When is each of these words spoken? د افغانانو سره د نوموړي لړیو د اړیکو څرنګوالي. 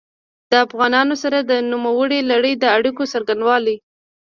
د 0.51 0.53
افغانانو 0.65 1.15
سره 1.23 1.37
د 1.41 1.51
نوموړي 1.71 2.19
لړیو 2.31 2.59
د 2.61 2.65
اړیکو 2.77 3.03
څرنګوالي. 3.11 3.75